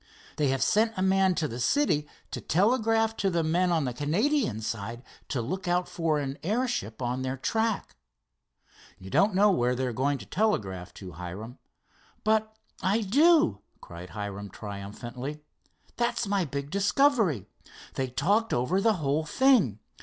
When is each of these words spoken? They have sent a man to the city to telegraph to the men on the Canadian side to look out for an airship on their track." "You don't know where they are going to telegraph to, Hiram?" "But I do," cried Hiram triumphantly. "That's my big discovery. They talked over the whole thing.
They 0.37 0.47
have 0.47 0.63
sent 0.63 0.97
a 0.97 1.03
man 1.03 1.35
to 1.35 1.47
the 1.47 1.59
city 1.59 2.07
to 2.31 2.41
telegraph 2.41 3.15
to 3.17 3.29
the 3.29 3.43
men 3.43 3.71
on 3.71 3.85
the 3.85 3.93
Canadian 3.93 4.59
side 4.59 5.03
to 5.27 5.43
look 5.43 5.67
out 5.67 5.87
for 5.87 6.17
an 6.17 6.39
airship 6.41 7.03
on 7.03 7.21
their 7.21 7.37
track." 7.37 7.95
"You 8.97 9.11
don't 9.11 9.35
know 9.35 9.51
where 9.51 9.75
they 9.75 9.85
are 9.85 9.93
going 9.93 10.17
to 10.17 10.25
telegraph 10.25 10.91
to, 10.95 11.11
Hiram?" 11.11 11.59
"But 12.23 12.51
I 12.81 13.01
do," 13.01 13.59
cried 13.79 14.09
Hiram 14.09 14.49
triumphantly. 14.49 15.43
"That's 15.97 16.25
my 16.25 16.45
big 16.45 16.71
discovery. 16.71 17.45
They 17.93 18.07
talked 18.07 18.55
over 18.55 18.81
the 18.81 18.93
whole 19.03 19.25
thing. 19.27 19.77